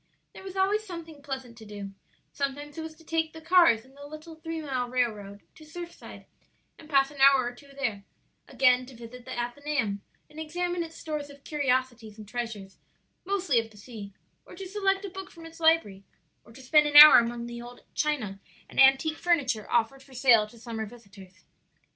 There 0.33 0.41
was 0.41 0.55
always 0.55 0.83
something 0.83 1.21
pleasant 1.21 1.55
to 1.59 1.65
do; 1.65 1.91
sometimes 2.33 2.75
it 2.75 2.81
was 2.81 2.95
to 2.95 3.03
take 3.03 3.33
the 3.33 3.39
cars 3.39 3.85
on 3.85 3.93
the 3.93 4.07
little 4.07 4.33
three 4.33 4.59
mile 4.59 4.89
railroad 4.89 5.43
to 5.53 5.63
Surfside 5.63 6.25
and 6.79 6.89
pass 6.89 7.11
an 7.11 7.21
hour 7.21 7.43
or 7.45 7.53
two 7.53 7.67
there; 7.79 8.03
again 8.47 8.87
to 8.87 8.95
visit 8.95 9.25
the 9.25 9.37
Athenaeum 9.37 10.01
and 10.27 10.39
examine 10.39 10.81
its 10.81 10.95
stores 10.95 11.29
of 11.29 11.43
curiosities 11.43 12.17
and 12.17 12.27
treasures, 12.27 12.79
mostly 13.25 13.59
of 13.59 13.69
the 13.69 13.77
sea; 13.77 14.11
or 14.43 14.55
to 14.55 14.67
select 14.67 15.05
a 15.05 15.09
book 15.11 15.29
from 15.29 15.45
its 15.45 15.59
library; 15.59 16.03
or 16.43 16.51
to 16.51 16.63
spend 16.63 16.87
an 16.87 16.95
hour 16.97 17.19
among 17.19 17.45
the 17.45 17.61
old 17.61 17.83
china 17.93 18.39
and 18.67 18.79
antique 18.79 19.19
furniture 19.19 19.69
offered 19.69 20.01
for 20.01 20.15
sale 20.15 20.47
to 20.47 20.57
summer 20.57 20.87
visitors. 20.87 21.43